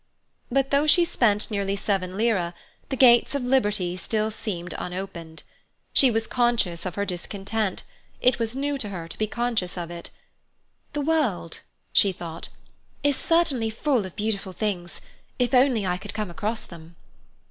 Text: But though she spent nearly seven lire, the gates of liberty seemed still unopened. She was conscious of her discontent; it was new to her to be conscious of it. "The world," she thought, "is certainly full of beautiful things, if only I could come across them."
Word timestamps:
But 0.51 0.71
though 0.71 0.87
she 0.87 1.05
spent 1.05 1.51
nearly 1.51 1.75
seven 1.75 2.17
lire, 2.17 2.55
the 2.89 2.95
gates 2.95 3.35
of 3.35 3.43
liberty 3.43 3.95
seemed 3.95 4.73
still 4.73 4.83
unopened. 4.83 5.43
She 5.93 6.09
was 6.09 6.25
conscious 6.25 6.87
of 6.87 6.95
her 6.95 7.05
discontent; 7.05 7.83
it 8.19 8.39
was 8.39 8.55
new 8.55 8.79
to 8.79 8.89
her 8.89 9.07
to 9.07 9.17
be 9.19 9.27
conscious 9.27 9.77
of 9.77 9.91
it. 9.91 10.09
"The 10.93 11.01
world," 11.01 11.59
she 11.93 12.11
thought, 12.11 12.49
"is 13.03 13.15
certainly 13.15 13.69
full 13.69 14.03
of 14.07 14.15
beautiful 14.15 14.53
things, 14.53 15.01
if 15.37 15.53
only 15.53 15.85
I 15.85 15.97
could 15.97 16.15
come 16.15 16.31
across 16.31 16.63
them." 16.65 16.95